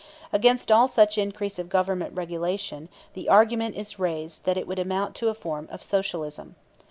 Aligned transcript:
Against 0.33 0.71
all 0.71 0.87
such 0.87 1.19
increase 1.19 1.59
of 1.59 1.69
Government 1.69 2.15
regulation 2.15 2.89
the 3.13 3.29
argument 3.29 3.75
is 3.75 3.99
raised 3.99 4.45
that 4.45 4.57
it 4.57 4.65
would 4.65 4.79
amount 4.79 5.13
to 5.17 5.29
a 5.29 5.35
form 5.35 5.67
of 5.71 5.83
Socialism. 5.83 6.55